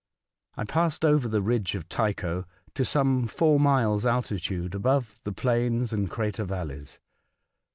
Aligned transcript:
I 0.57 0.63
passed 0.63 1.05
over 1.05 1.27
the 1.27 1.43
ridge 1.43 1.75
of 1.75 1.87
Tycho 1.87 2.45
to 2.73 2.83
some 2.83 3.27
four 3.27 3.59
miles* 3.59 4.03
altitude 4.03 4.73
above 4.73 5.19
the 5.25 5.31
plains 5.31 5.93
and 5.93 6.09
crater 6.09 6.43
valleys. 6.43 6.97